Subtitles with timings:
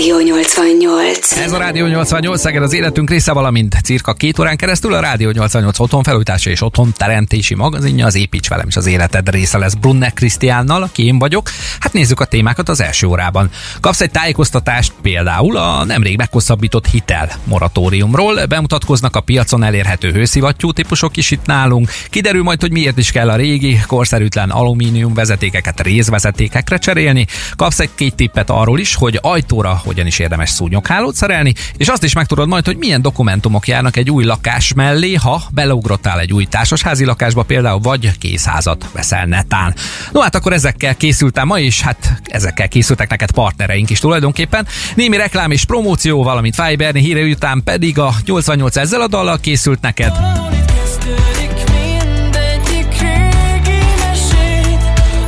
[0.00, 1.32] Rádió 88.
[1.32, 5.30] Ez a Rádió 88 Szeged az életünk része, valamint cirka két órán keresztül a Rádió
[5.30, 9.74] 88 otthon felújítása és otthon teremtési magazinja, az Építs velem is az életed része lesz
[9.74, 11.50] Brunner Krisztiánnal, aki én vagyok.
[11.80, 13.50] Hát nézzük a témákat az első órában.
[13.80, 21.16] Kapsz egy tájékoztatást például a nemrég meghosszabbított hitel moratóriumról, bemutatkoznak a piacon elérhető hőszivattyú típusok
[21.16, 26.76] is itt nálunk, kiderül majd, hogy miért is kell a régi, korszerűtlen alumínium vezetékeket részvezetékekre
[26.76, 27.26] cserélni,
[27.56, 32.02] kapsz egy két tippet arról is, hogy ajtóra hogyan is érdemes szúnyoghálót szerelni, és azt
[32.02, 36.44] is megtudod majd, hogy milyen dokumentumok járnak egy új lakás mellé, ha beleugrottál egy új
[36.44, 39.74] társasházi lakásba például, vagy készházat veszel netán.
[40.12, 44.66] No hát akkor ezekkel készültem ma is, hát ezekkel készültek neked partnereink is tulajdonképpen.
[44.94, 49.80] Némi reklám és promóció, valamint Fiberni híre után pedig a 88 ezzel a dallal készült
[49.80, 50.12] neked.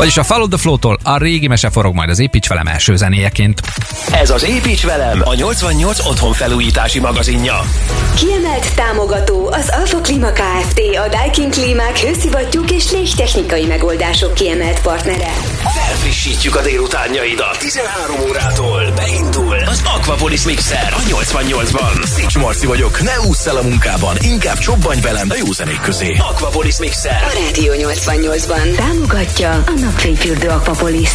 [0.02, 3.60] Vagyis a Follow the Flow-tól a régi mese forog majd az Építs velem első zenéjeként.
[4.12, 7.60] Ez az Építs velem, a 88 otthon felújítási magazinja.
[8.16, 10.80] Kiemelt támogató az Alfa Klima Kft.
[11.04, 15.32] A Daikin Klímák hőszivattyúk és légtechnikai megoldások kiemelt partnere.
[15.74, 17.58] Felfrissítjük a délutánjaidat.
[17.58, 22.04] 13 órától beindul az Aquapolis Mixer a 88-ban.
[22.04, 26.16] Szics Marci vagyok, ne ússz el a munkában, inkább csobbanj velem a jó zenék közé.
[26.30, 27.22] Aquapolis Mixer.
[27.24, 31.10] A Rádió 88-ban támogatja a Napfényfürdő Aquapolis.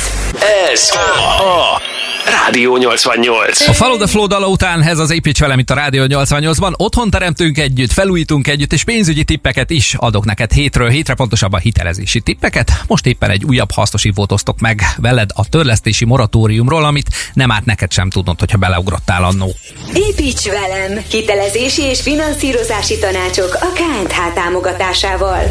[0.72, 1.82] Ez a
[2.26, 3.68] Rádió 88.
[3.68, 6.74] A Follow the Flow dala után ez az építs velem itt a Rádió 88-ban.
[6.76, 12.20] Otthon teremtünk együtt, felújítunk együtt, és pénzügyi tippeket is adok neked hétről hétre, pontosabban hitelezési
[12.20, 12.72] tippeket.
[12.88, 17.92] Most éppen egy újabb hasznosítót osztok meg veled a törlesztési moratóriumról, amit nem árt neked
[17.92, 19.54] sem tudnod, hogyha beleugrottál annó.
[19.94, 21.04] Építs velem!
[21.10, 25.44] Hitelezési és finanszírozási tanácsok a KNH támogatásával.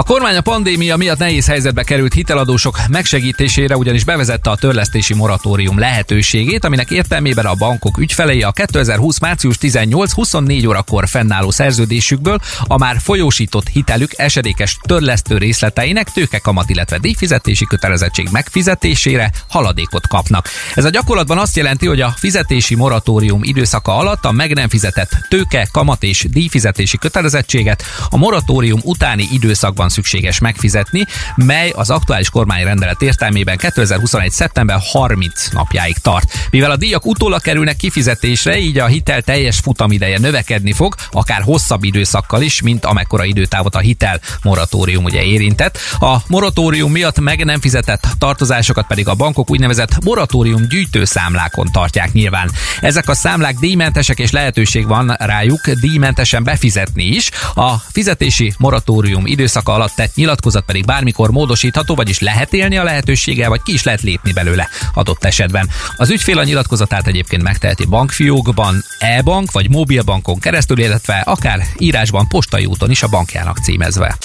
[0.00, 5.78] A kormány a pandémia miatt nehéz helyzetbe került hiteladósok megsegítésére ugyanis bevezette a törlesztési moratórium
[5.78, 9.18] lehetőségét, aminek értelmében a bankok ügyfelei a 2020.
[9.18, 17.64] március 18-24 órakor fennálló szerződésükből a már folyósított hitelük esedékes törlesztő részleteinek tőkekamat, illetve díjfizetési
[17.64, 20.48] kötelezettség megfizetésére haladékot kapnak.
[20.74, 25.10] Ez a gyakorlatban azt jelenti, hogy a fizetési moratórium időszaka alatt a meg nem fizetett
[25.28, 31.04] tőke, kamat és díjfizetési kötelezettséget a moratórium utáni időszakban szükséges megfizetni,
[31.36, 34.30] mely az aktuális kormányrendelet értelmében 2021.
[34.30, 36.32] szeptember 30 napjáig tart.
[36.50, 41.84] Mivel a díjak utólag kerülnek kifizetésre, így a hitel teljes futamideje növekedni fog, akár hosszabb
[41.84, 45.78] időszakkal is, mint amekkora időtávot a hitel moratórium ugye érintett.
[46.00, 52.50] A moratórium miatt meg nem fizetett tartozásokat pedig a bankok úgynevezett moratórium gyűjtőszámlákon tartják nyilván.
[52.80, 57.30] Ezek a számlák díjmentesek és lehetőség van rájuk díjmentesen befizetni is.
[57.54, 63.48] A fizetési moratórium időszaka alatt tett nyilatkozat pedig bármikor módosítható, vagyis lehet élni a lehetőséggel,
[63.48, 65.68] vagy ki is lehet lépni belőle adott esetben.
[65.96, 72.64] Az ügyfél a nyilatkozatát egyébként megteheti bankfiókban, e-bank vagy mobilbankon keresztül, illetve akár írásban, postai
[72.64, 74.18] úton is a bankjának címezve.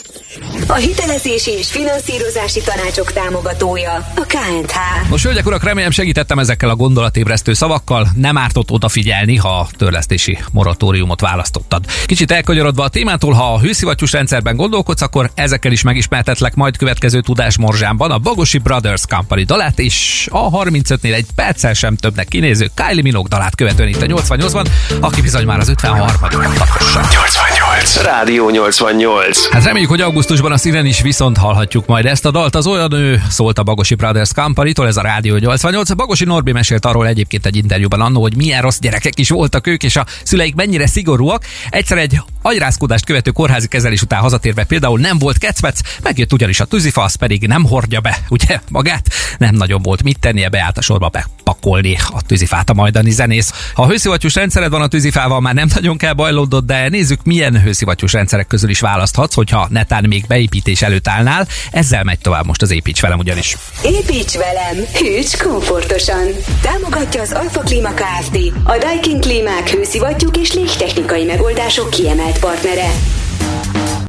[0.67, 5.09] A hitelezési és finanszírozási tanácsok támogatója a KNH.
[5.09, 8.07] Most, hölgyek, urak, remélem segítettem ezekkel a gondolatébresztő szavakkal.
[8.15, 11.85] Nem ártott odafigyelni, ha a törlesztési moratóriumot választottad.
[12.05, 17.21] Kicsit elkanyarodva a témától, ha a hőszivattyús rendszerben gondolkodsz, akkor ezekkel is megismertetlek majd következő
[17.21, 23.01] tudásmorzsámban a Bagosi Brothers Company dalát, és a 35-nél egy perccel sem többnek kinéző Kylie
[23.01, 24.67] Minogue dalát követően itt a 88-ban,
[24.99, 26.07] aki bizony már az 53.
[26.57, 26.99] tapossa.
[26.99, 28.01] 88.
[28.01, 29.49] Rádió 88.
[29.49, 32.55] Hát reméljük, hogy augusztusban a színen is viszont hallhatjuk majd ezt a dalt.
[32.55, 35.93] Az olyan ő szólt a Bagosi Brothers Company-tól, ez a Rádió 88.
[35.93, 39.83] Bagosi Norbi mesélt arról egyébként egy interjúban annó, hogy milyen rossz gyerekek is voltak ők,
[39.83, 41.43] és a szüleik mennyire szigorúak.
[41.69, 46.65] Egyszer egy agyrázkodást követő kórházi kezelés után hazatérve például nem volt kecmec, megjött ugyanis a
[46.65, 49.07] tűzifasz, pedig nem hordja be, ugye magát,
[49.37, 53.71] nem nagyon volt mit tennie, beállt a sorba bepakolni a tűzifát a majdani zenész.
[53.73, 58.13] Ha hőszivattyús rendszered van a tűzifával, már nem nagyon kell bajlódod, de nézzük, milyen hőszivattyús
[58.13, 61.47] rendszerek közül is választhatsz, hogyha netán még beépítés előtt állnál.
[61.71, 63.57] Ezzel megy tovább most az építs velem ugyanis.
[63.83, 64.85] Építs velem!
[64.93, 66.25] Hűts komfortosan!
[66.61, 68.37] Támogatja az Alfa Klima Kft.
[68.63, 72.89] A Daikin Klímák hőszivattyúk és légtechnikai megoldások kiemelt partnere.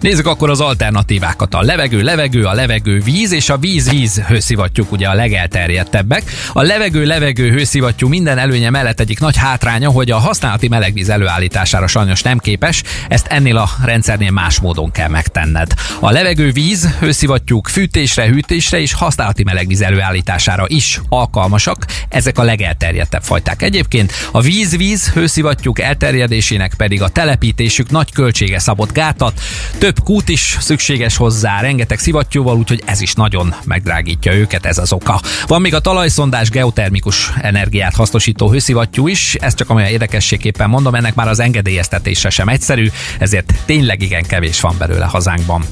[0.06, 1.54] Nézzük akkor az alternatívákat.
[1.54, 6.22] A levegő, levegő, a levegő, víz és a víz, víz hőszivattyúk ugye a legelterjedtebbek.
[6.52, 11.86] A levegő, levegő, hőszivattyú minden előnye mellett egyik nagy hátránya, hogy a használati melegvíz előállítására
[11.86, 15.72] sajnos nem képes, ezt ennél a rendszernél más módon kell megtenned.
[16.00, 23.22] A levegő, víz, hőszivattyúk fűtésre, hűtésre és használati melegvíz előállítására is alkalmasak, Ezek a legelterjedtebb
[23.22, 23.62] fajták.
[23.62, 29.40] Egyébként a víz-víz hőszivattyúk elterjedésének pedig a telepítésük nagy költsége szabott gátat,
[29.78, 34.92] több kút is szükséges hozzá, rengeteg szivattyúval, úgyhogy ez is nagyon megdrágítja őket, ez az
[34.92, 35.20] oka.
[35.46, 41.14] Van még a talajszondás geotermikus energiát hasznosító hőszivattyú is, ez csak amolyan érdekességképpen mondom, ennek
[41.14, 45.64] már az engedélyeztetése sem egyszerű, ezért tényleg igen kevés van belőle hazánkban.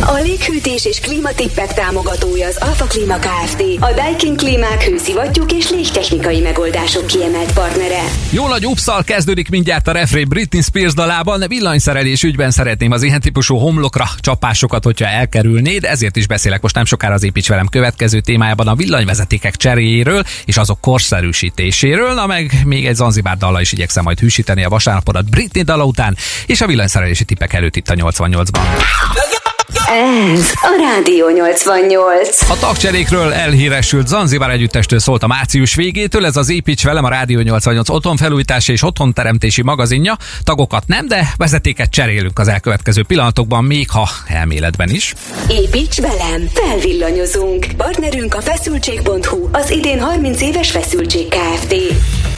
[0.00, 3.62] A léghűtés és klímatippek támogatója az Alfa Klíma Kft.
[3.80, 8.02] A Daikin Klímák hőszivattyúk és légtechnikai megoldások kiemelt partnere.
[8.30, 13.20] Jó nagy upszal kezdődik mindjárt a refré Britney Spears dalában, villanyszerelés ügyben szeretném az ilyen
[13.20, 18.20] típusú homlokra csapásokat, hogyha elkerülnéd, ezért is beszélek most nem sokára az építs velem következő
[18.20, 24.04] témájában a villanyvezetékek cseréjéről és azok korszerűsítéséről, na meg még egy Zanzibár dala is igyekszem
[24.04, 26.16] majd hűsíteni a vasárnapodat Britney dala után,
[26.46, 29.46] és a villanyszerelési tippek előtt itt a 88-ban.
[29.74, 32.50] Ez a Rádió 88.
[32.50, 37.40] A tagcserékről elhíresült Zanzibar együttestől szólt a március végétől, ez az Építs velem a Rádió
[37.40, 40.16] 88 otthonfelújítási és otthonteremtési magazinja.
[40.44, 45.14] Tagokat nem, de vezetéket cserélünk az elkövetkező pillanatokban, még ha elméletben is.
[45.48, 47.66] Építs velem, felvillanyozunk.
[47.76, 51.74] Partnerünk a feszültség.hu, az idén 30 éves feszültség Kft.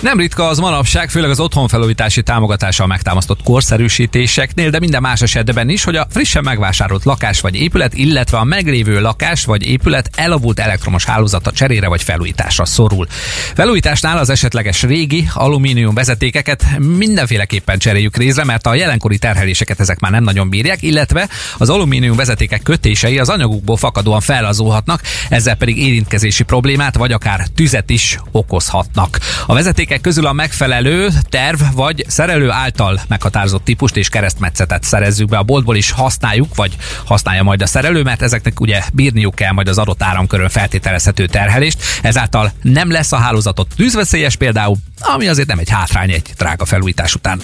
[0.00, 5.85] Nem ritka az manapság, főleg az otthonfelújítási támogatással megtámasztott korszerűsítéseknél, de minden más esetben is,
[5.85, 11.05] hogy a frissen megvásárolt lakás vagy épület, illetve a meglévő lakás vagy épület elavult elektromos
[11.05, 13.06] hálózata cserére vagy felújításra szorul.
[13.55, 20.11] Felújításnál az esetleges régi alumínium vezetékeket mindenféleképpen cseréljük részre, mert a jelenkori terheléseket ezek már
[20.11, 21.28] nem nagyon bírják, illetve
[21.58, 27.90] az alumínium vezetékek kötései az anyagukból fakadóan fellazulhatnak, ezzel pedig érintkezési problémát vagy akár tüzet
[27.90, 29.19] is okozhatnak.
[29.46, 35.38] A vezetékek közül a megfelelő terv vagy szerelő által meghatározott típust és keresztmetszetet szerezzük be
[35.38, 36.76] a boltból is használjuk, vagy
[37.10, 41.82] használja majd a szerelő, mert ezeknek ugye bírniuk kell majd az adott áramkörön feltételezhető terhelést,
[42.02, 47.14] ezáltal nem lesz a hálózatot tűzveszélyes például, ami azért nem egy hátrány egy drága felújítás
[47.14, 47.41] után.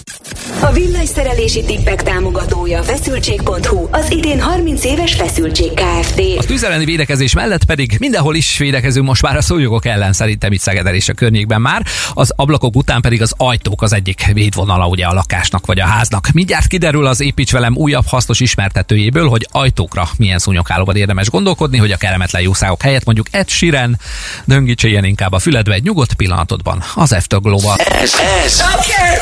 [0.61, 6.21] A villanyszerelési tippek támogatója feszültség.hu, az idén 30 éves feszültség Kft.
[6.39, 10.61] A tüzeleni védekezés mellett pedig mindenhol is védekezünk most már a szólyogok ellen szerintem itt
[10.61, 11.87] Szegeden és a környékben már.
[12.15, 16.29] Az ablakok után pedig az ajtók az egyik védvonala ugye a lakásnak vagy a háznak.
[16.33, 21.91] Mindjárt kiderül az építs velem újabb hasznos ismertetőjéből, hogy ajtókra milyen szúnyoghálóban érdemes gondolkodni, hogy
[21.91, 24.01] a kellemetlen jószágok helyett mondjuk egy siren,
[24.45, 27.13] döngítse inkább a füledbe egy nyugodt pillanatodban az
[27.47, 28.01] Afterglow-ba.
[28.03, 28.13] Ez,
[28.45, 28.61] ez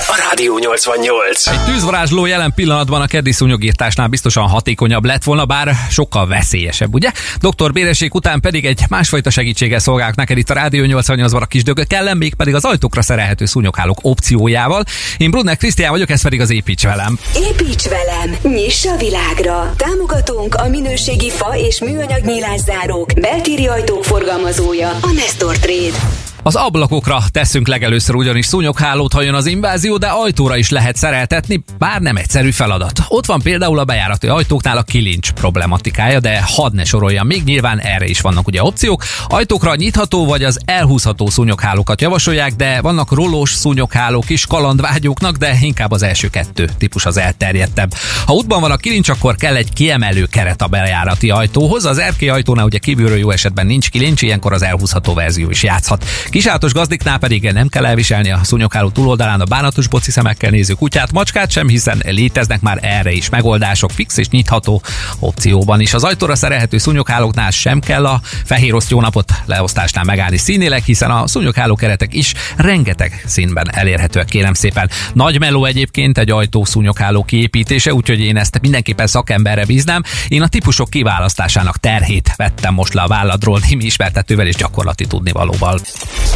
[0.06, 1.46] a Rádió 88.
[1.46, 7.10] Egy tűzvarázsló jelen pillanatban a keddi szúnyogírtásnál biztosan hatékonyabb lett volna, bár sokkal veszélyesebb, ugye?
[7.38, 7.72] Dr.
[7.72, 11.92] Béreség után pedig egy másfajta segítséggel szolgálok neked itt a Rádió 88-ban a kis dögök
[11.92, 14.84] ellen, még pedig az ajtókra szerelhető szúnyoghálók opciójával.
[15.16, 17.18] Én Brunner Krisztián vagyok, ez pedig az Építs velem.
[17.34, 19.74] Építs velem, nyiss a világra.
[19.76, 26.32] Támogatónk a minőségi fa és műanyag nyílászárók, beltéri ajtók forgalmazója, a Nestor Trade.
[26.46, 31.64] Az ablakokra teszünk legelőször ugyanis szúnyoghálót, ha jön az invázió, de ajtóra is lehet szereltetni,
[31.78, 33.00] bár nem egyszerű feladat.
[33.08, 37.78] Ott van például a bejárati ajtóknál a kilincs problematikája, de hadd ne soroljam még, nyilván
[37.78, 39.04] erre is vannak ugye opciók.
[39.28, 45.90] Ajtókra nyitható vagy az elhúzható szúnyoghálókat javasolják, de vannak rolós szúnyoghálók is kalandvágyóknak, de inkább
[45.90, 47.94] az első kettő típus az elterjedtebb.
[48.26, 51.84] Ha útban van a kilincs, akkor kell egy kiemelő keret a bejárati ajtóhoz.
[51.84, 56.04] Az erkély ajtónál ugye kívülről jó esetben nincs kilincs, ilyenkor az elhúzható verzió is játszhat.
[56.34, 61.12] Kisállatos gazdiknál pedig nem kell elviselni a szúnyogháló túloldalán a bánatos boci szemekkel néző kutyát,
[61.12, 64.82] macskát sem, hiszen léteznek már erre is megoldások, fix és nyitható
[65.18, 65.94] opcióban is.
[65.94, 71.10] Az ajtóra szerelhető szúnyoghálóknál sem kell a fehér oszt jó napot leosztásnál megállni színileg, hiszen
[71.10, 74.90] a szúnyogháló keretek is rengeteg színben elérhetőek, kérem szépen.
[75.12, 80.02] Nagy meló egyébként egy ajtó szúnyogháló kiépítése, úgyhogy én ezt mindenképpen szakemberre bíznám.
[80.28, 85.80] Én a típusok kiválasztásának terhét vettem most le a válladról némi ismertetővel és gyakorlati tudnivalóval.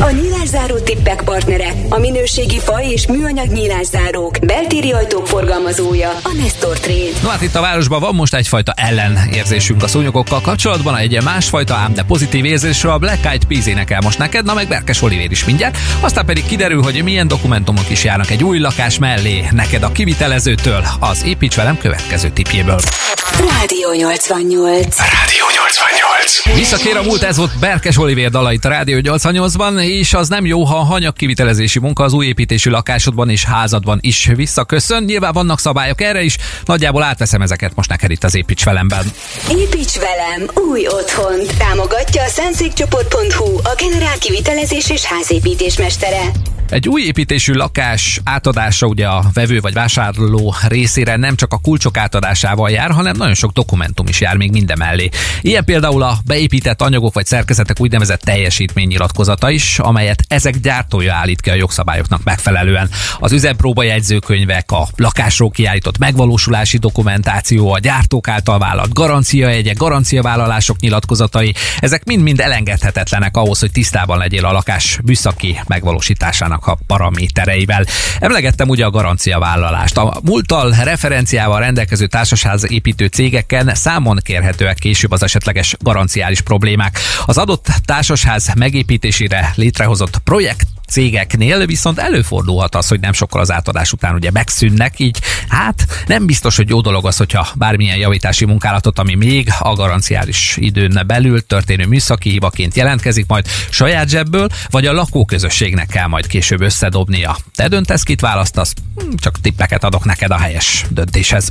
[0.01, 6.79] A nyílászáró tippek partnere, a minőségi fa és műanyag nyílászárók, beltéri ajtók forgalmazója, a Nestor
[6.79, 7.11] Trade.
[7.23, 11.95] No hát itt a városban van most egyfajta ellenérzésünk a szúnyogokkal kapcsolatban, egy másfajta, ám
[11.95, 15.45] de pozitív érzésről a Black Eyed Peas énekel most neked, na meg Berkes Olivér is
[15.45, 15.77] mindjárt.
[16.01, 20.85] Aztán pedig kiderül, hogy milyen dokumentumok is járnak egy új lakás mellé, neked a kivitelezőtől,
[21.01, 22.81] az építs velem következő tipjéből.
[23.39, 24.97] Rádió 88.
[24.99, 26.55] Rádió 88.
[26.55, 30.65] Visszakér a múlt, ez volt Berkes Olivér dalait a Rádió 88-ban, és az nem jó,
[30.65, 35.03] ha a hanyag kivitelezési munka az új építésű lakásodban és házadban is visszaköszön.
[35.03, 39.13] Nyilván vannak szabályok erre is, nagyjából átveszem ezeket most neked itt az Építs velemben.
[39.49, 41.41] Építs velem új otthon.
[41.59, 46.21] Támogatja a szentszékcsoport.hu, a generál kivitelezés és házépítés mestere.
[46.71, 51.97] Egy új építésű lakás átadása ugye a vevő vagy vásárló részére nem csak a kulcsok
[51.97, 55.09] átadásával jár, hanem nagyon sok dokumentum is jár még minden mellé.
[55.41, 61.51] Ilyen például a beépített anyagok vagy szerkezetek úgynevezett teljesítménynyilatkozata is, amelyet ezek gyártója állít ki
[61.51, 62.91] a jogszabályoknak megfelelően.
[63.19, 71.55] Az üzempróba jegyzőkönyvek, a lakásról kiállított megvalósulási dokumentáció, a gyártók által vállalt garanciajegyek, garanciavállalások nyilatkozatai,
[71.79, 77.85] ezek mind-mind elengedhetetlenek ahhoz, hogy tisztában legyél a lakás műszaki megvalósításának a paramétereivel.
[78.21, 79.97] Emlegettem ugye a garanciavállalást.
[79.97, 86.99] A múltal referenciával rendelkező társasház építő cégeken számon kérhetőek később az esetleges garanciális problémák.
[87.27, 93.93] Az adott társasház megépítésére létrehozott projekt cégeknél viszont előfordulhat az, hogy nem sokkal az átadás
[93.93, 95.19] után ugye megszűnnek, így
[95.49, 100.57] hát nem biztos, hogy jó dolog az, hogyha bármilyen javítási munkálatot, ami még a garanciális
[100.61, 106.61] időn belül történő műszaki hibaként jelentkezik, majd saját zsebből, vagy a lakóközösségnek kell majd később
[106.61, 107.37] összedobnia.
[107.55, 111.49] Te döntesz, kit választasz, hm, csak tippeket adok neked a helyes döntéshez.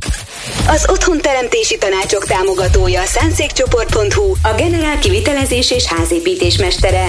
[0.67, 7.05] Az otthon teremtési tanácsok támogatója a szánszékcsoport.hu, a generál kivitelezés és házépítés mestere.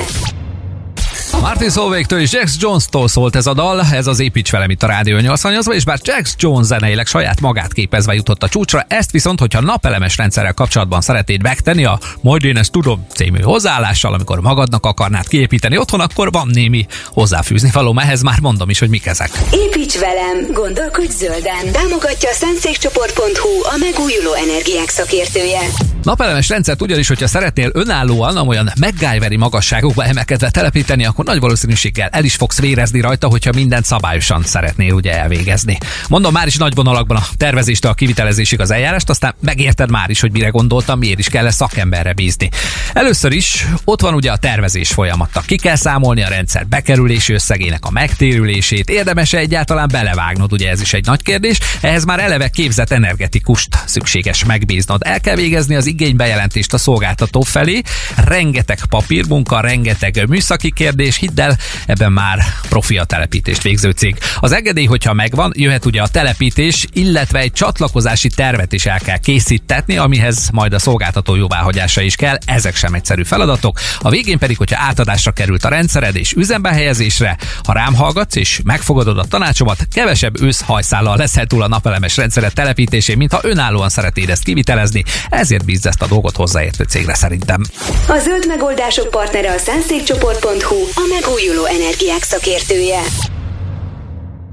[1.33, 4.87] Martin Solveig-től és Jax Jones-tól szólt ez a dal, ez az építs velem itt a
[4.87, 9.41] Rádió 88 és bár Jax Jones zeneileg saját magát képezve jutott a csúcsra, ezt viszont,
[9.41, 14.87] hogyha napelemes rendszerrel kapcsolatban szeretnéd megtenni a majd én ezt tudom című hozzáállással, amikor magadnak
[14.87, 19.31] akarnád kiépíteni otthon, akkor van némi hozzáfűzni való, ehhez már mondom is, hogy mik ezek.
[19.53, 21.73] Építs velem, gondolkodj zölden.
[21.73, 25.61] Támogatja a szentszékcsoport.hu a megújuló energiák szakértője.
[26.03, 32.25] Napelemes rendszert ugyanis, hogyha szeretnél önállóan olyan MacGyveri magasságokba emelkedve telepíteni, akkor nagy valószínűséggel el
[32.25, 35.79] is fogsz vérezni rajta, hogyha mindent szabályosan szeretnél ugye elvégezni.
[36.09, 40.21] Mondom már is nagy vonalakban a tervezéstől a kivitelezésig az eljárást, aztán megérted már is,
[40.21, 42.49] hogy mire gondoltam, miért is kell szakemberre bízni.
[42.93, 45.41] Először is ott van ugye a tervezés folyamata.
[45.41, 50.93] Ki kell számolni a rendszer bekerülési összegének a megtérülését, érdemes egyáltalán belevágnod, ugye ez is
[50.93, 51.59] egy nagy kérdés.
[51.81, 55.03] Ehhez már eleve képzett energetikust szükséges megbíznod.
[55.05, 57.83] El kell végezni az igénybejelentést a szolgáltató felé,
[58.17, 62.39] rengeteg papírmunka, rengeteg műszaki kérdés, hidd el, ebben már
[62.69, 64.19] profi a telepítést végző cég.
[64.41, 69.19] Az engedély, hogyha megvan, jöhet ugye a telepítés, illetve egy csatlakozási tervet is el kell
[69.19, 72.39] készítetni, amihez majd a szolgáltató jóváhagyása is kell.
[72.45, 73.79] Ezek sem egyszerű feladatok.
[74.01, 78.61] A végén pedig, hogyha átadásra került a rendszered és üzembe helyezésre, ha rám hallgatsz és
[78.65, 84.31] megfogadod a tanácsomat, kevesebb ősz hajszállal leszel túl a napelemes rendszeret telepítésén, mintha önállóan szeretnéd
[84.31, 87.63] ezt kivitelezni, ezért bízz ezt a dolgot hozzáértő cégre szerintem.
[88.09, 93.01] A zöld megoldások partnere a szánszékcsoport.hu, a megújuló energiák szakértője.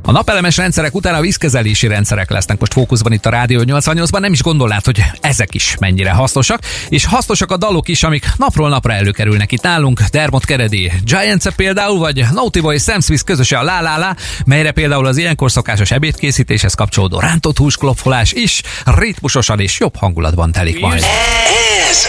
[0.03, 4.33] A napelemes rendszerek után a vízkezelési rendszerek lesznek most fókuszban itt a Rádió 88-ban, nem
[4.33, 6.59] is gondolnád, hogy ezek is mennyire hasznosak,
[6.89, 11.99] és hasznosak a dalok is, amik napról napra előkerülnek itt nálunk, Dermot Kennedy, giants például,
[11.99, 15.91] vagy Naughty Boy Sam Smith közöse a La La La, melyre például az ilyenkor szokásos
[15.91, 21.05] ebédkészítéshez kapcsolódó rántott húsklopfolás is ritmusosan és jobb hangulatban telik majd.
[21.89, 22.07] Ez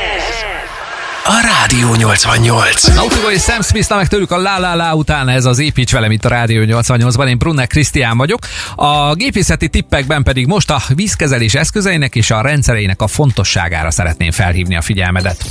[1.28, 2.94] a Rádió 88.
[2.94, 6.10] Nautigo és Sam smith meg tőlük a La La La után ez az építs velem
[6.10, 7.28] itt a Rádió 88-ban.
[7.28, 8.38] Én Brunner Krisztián vagyok.
[8.74, 14.76] A gépészeti tippekben pedig most a vízkezelés eszközeinek és a rendszereinek a fontosságára szeretném felhívni
[14.76, 15.44] a figyelmedet.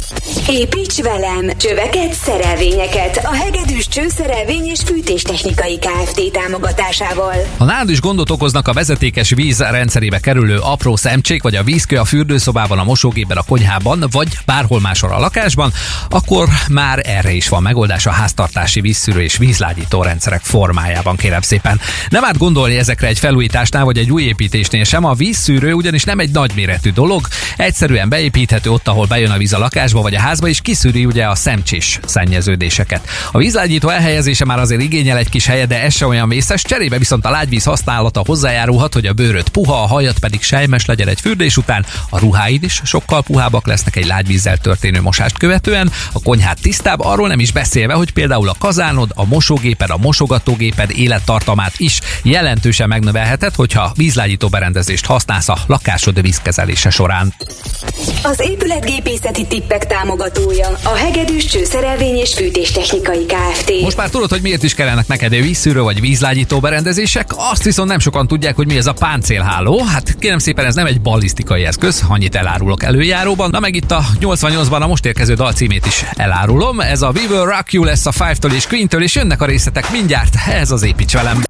[0.48, 1.58] Építs velem!
[1.58, 6.32] Csöveket, szerelvényeket a Hegedűs Csőszerelvény és Fűtéstechnikai Kft.
[6.32, 7.36] támogatásával.
[7.58, 11.98] Ha nálad is gondot okoznak a vezetékes víz rendszerébe kerülő apró szemcsék, vagy a vízkő
[11.98, 15.74] a fürdőszobában, a mosógépben, a konyhában, vagy bárhol máshol a lakásban, van,
[16.10, 21.80] akkor már erre is van megoldás a háztartási vízszűrő és vízlágyító rendszerek formájában, kérem szépen.
[22.10, 26.20] Nem át gondolni ezekre egy felújításnál vagy egy új építésnél sem, a vízszűrő ugyanis nem
[26.20, 30.48] egy nagyméretű dolog, egyszerűen beépíthető ott, ahol bejön a víz a lakásba vagy a házba,
[30.48, 33.10] és kiszűri ugye a szemcsés szennyeződéseket.
[33.32, 36.98] A vízlágyító elhelyezése már azért igényel egy kis helyet, de ez sem olyan vészes, cserébe
[36.98, 41.20] viszont a lágyvíz használata hozzájárulhat, hogy a bőröd puha, a hajat pedig sejmes legyen egy
[41.22, 46.22] fürdés után, a ruháid is sokkal puhábbak lesznek egy lágyvízzel történő mosást követ, követően a
[46.24, 51.74] konyhát tisztább, arról nem is beszélve, hogy például a kazánod, a mosógéped, a mosogatógéped élettartamát
[51.78, 57.34] is jelentősen megnövelheted, hogyha vízlágyító berendezést használsz a lakásod vízkezelése során.
[58.24, 63.72] Az épületgépészeti tippek támogatója a Hegedűs Csőszerelvény és Fűtéstechnikai Kft.
[63.82, 68.00] Most már tudod, hogy miért is kellenek neked vízszűrő vagy vízlágyító berendezések, azt viszont nem
[68.00, 69.84] sokan tudják, hogy mi ez a páncélháló.
[69.84, 73.50] Hát kérem szépen, ez nem egy balisztikai eszköz, annyit elárulok előjáróban.
[73.50, 76.80] Na meg itt a 88-ban a most érkező dal címét is elárulom.
[76.80, 79.92] Ez a We Will Rock You lesz a Five-től és Queen-től, és jönnek a részletek
[79.92, 80.36] mindjárt.
[80.48, 81.44] Ez az építs velem.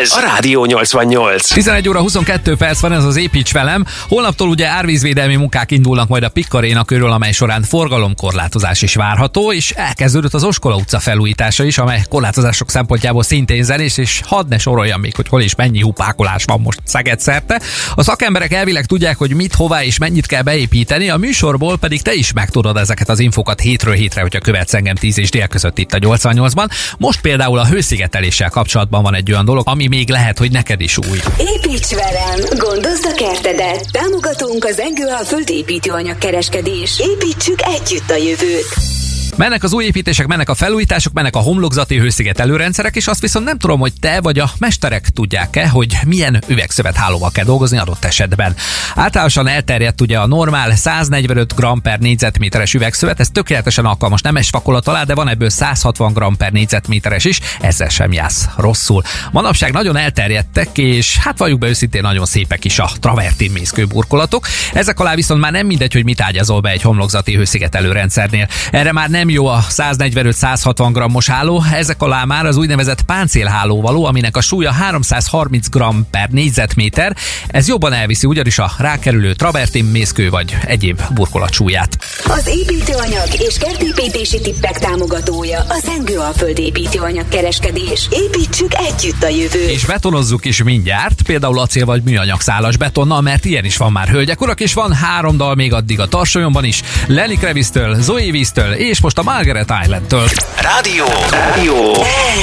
[0.00, 1.48] Ez a Rádió 88.
[1.48, 3.84] 11 óra 22 perc van, ez az Építs velem.
[4.08, 9.70] Holnaptól ugye árvízvédelmi munkák indulnak majd a Pikkaréna körül, amely során forgalomkorlátozás is várható, és
[9.70, 15.00] elkezdődött az Oskola utca felújítása is, amely korlátozások szempontjából szintén zenés, és hadd ne soroljam
[15.00, 17.60] még, hogy hol és mennyi hupákolás van most Szeged szerte.
[17.94, 22.14] A szakemberek elvileg tudják, hogy mit, hová és mennyit kell beépíteni, a műsorból pedig te
[22.14, 25.92] is megtudod ezeket az infokat hétről hétre, hogyha követsz engem 10 és dél között itt
[25.92, 26.68] a 88-ban.
[26.98, 30.98] Most például a hőszigeteléssel kapcsolatban van egy olyan dolog, ami még lehet, hogy neked is
[30.98, 31.18] új.
[31.38, 33.90] Építs velem, gondozd a kertedet.
[33.90, 37.00] Támogatunk az Engőalföld építőanyag kereskedés.
[37.00, 39.09] Építsük együtt a jövőt.
[39.40, 43.44] Mennek az új építések, mennek a felújítások, mennek a homlokzati hősziget előrendszerek, és azt viszont
[43.44, 48.04] nem tudom, hogy te vagy a mesterek tudják-e, hogy milyen üvegszövet hálóval kell dolgozni adott
[48.04, 48.54] esetben.
[48.94, 54.88] Általánosan elterjedt ugye a normál 145 g per négyzetméteres üvegszövet, ez tökéletesen alkalmas nemes fakolat
[54.88, 59.02] alá, de van ebből 160 g per négyzetméteres is, ezzel sem jársz rosszul.
[59.32, 64.46] Manapság nagyon elterjedtek, és hát valljuk be őszintén nagyon szépek is a travertin mészkő burkolatok.
[64.72, 68.48] Ezek alá viszont már nem mindegy, hogy mit ágyazol be egy homlokzati hősziget előrendszernél.
[68.70, 74.04] Erre már nem jó a 145-160 grammos háló, ezek alá már az úgynevezett páncélháló való,
[74.04, 77.16] aminek a súlya 330 g per négyzetméter.
[77.46, 81.98] Ez jobban elviszi ugyanis a rákerülő travertin, mészkő vagy egyéb burkolat súlyát.
[82.24, 88.08] Az építőanyag és kertépítési tippek támogatója a Zengőalföld építőanyag kereskedés.
[88.10, 89.70] Építsük együtt a jövőt.
[89.70, 94.08] És betonozzuk is mindjárt, például acél vagy műanyag szálas betonnal, mert ilyen is van már
[94.08, 96.82] hölgyek, urak, és van három dal még addig a tarsolyomban is.
[97.06, 100.28] Lenny Krevisztől, Zoe Víztől, és most a Margaret Islandtől.
[100.56, 101.04] Rádió.
[101.30, 101.92] Rádió.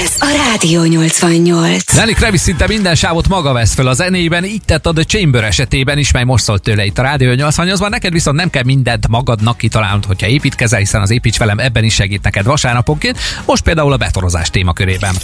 [0.03, 1.93] Ez a Rádió 88.
[1.95, 5.43] Lenny Kravitz szinte minden sávot maga vesz fel a zenében, így tett a The Chamber
[5.43, 7.89] esetében is, mely most szólt tőle itt a Rádió 88-ban.
[7.89, 11.93] Neked viszont nem kell mindent magadnak kitalálnod, hogyha építkezel, hiszen az építs velem ebben is
[11.93, 15.15] segít neked vasárnaponként, most például a betonozás témakörében.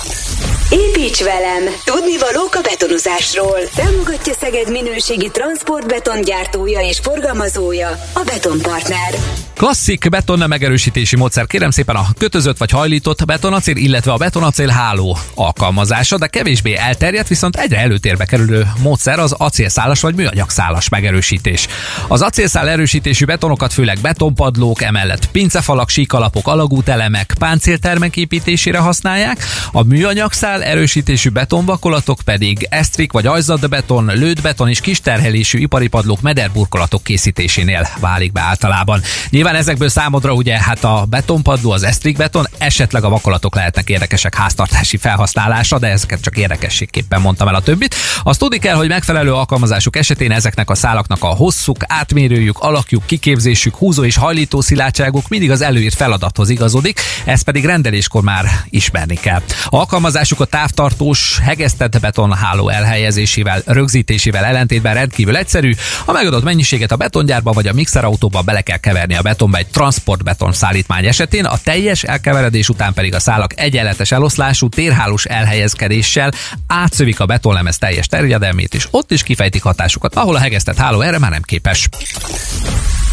[1.03, 1.63] Építs velem!
[1.83, 3.59] Tudni valók a betonozásról.
[3.75, 9.13] Támogatja Szeged minőségi transportbetongyártója és forgalmazója a Betonpartner.
[9.55, 15.17] Klasszik beton megerősítési módszer, kérem szépen a kötözött vagy hajlított betonacél, illetve a betonacél háló
[15.35, 21.67] alkalmazása, de kevésbé elterjedt, viszont egyre előtérbe kerülő módszer az acélszálas vagy műanyagszálas megerősítés.
[22.07, 30.63] Az acélszál erősítésű betonokat főleg betonpadlók, emellett pincefalak, síkalapok, alagútelemek, páncéltermek építésére használják, a műanyagszál
[30.93, 38.41] erősítésű betonvakolatok pedig esztrik vagy ajzatbeton, lődbeton és kisterhelésű ipari padlók mederburkolatok készítésénél válik be
[38.41, 39.01] általában.
[39.29, 44.35] Nyilván ezekből számodra ugye hát a betonpadló, az esztrik beton, esetleg a vakolatok lehetnek érdekesek
[44.35, 47.95] háztartási felhasználásra, de ezeket csak érdekességképpen mondtam el a többit.
[48.23, 53.75] Azt tudni kell, hogy megfelelő alkalmazásuk esetén ezeknek a szálaknak a hosszuk, átmérőjük, alakjuk, kiképzésük,
[53.75, 59.41] húzó és hajlító szilátságuk mindig az előírt feladathoz igazodik, ezt pedig rendeléskor már ismerni kell.
[59.65, 60.45] A alkalmazásuk a
[60.83, 65.71] távtartós, hegesztett betonháló elhelyezésével, rögzítésével ellentétben rendkívül egyszerű.
[66.05, 70.53] A megadott mennyiséget a betongyárba vagy a mixerautóba bele kell keverni a betonba egy transportbeton
[70.53, 76.31] szállítmány esetén, a teljes elkeveredés után pedig a szálak egyenletes eloszlású térhálós elhelyezkedéssel
[76.67, 81.19] átszövik a betonlemez teljes terjedelmét, és ott is kifejtik hatásukat, ahol a hegesztett háló erre
[81.19, 81.89] már nem képes.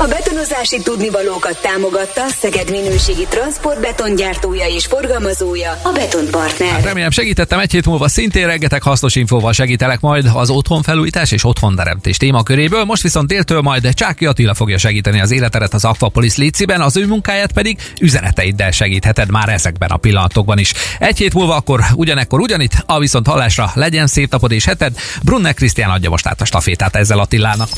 [0.01, 6.83] A betonozási tudnivalókat támogatta Szeged minőségi transportbetongyártója és forgalmazója a Betonpartner.
[6.83, 12.17] Remélem segítettem egy hét múlva szintén rengeteg hasznos infóval segítelek majd az otthonfelújítás és otthonteremtés
[12.17, 12.85] témaköréből.
[12.85, 17.07] Most viszont déltől majd Csáki Attila fogja segíteni az életeret az Aquapolis Léciben, az ő
[17.07, 20.73] munkáját pedig üzeneteiddel segítheted már ezekben a pillanatokban is.
[20.99, 24.97] Egy hét múlva akkor ugyanekkor ugyanitt, a viszont hallásra legyen szép napod és heted.
[25.23, 27.69] Brunner Krisztián adja most át a stafétát ezzel Attilának.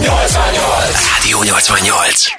[0.00, 1.25] 88.
[1.26, 2.30] Rádió 88.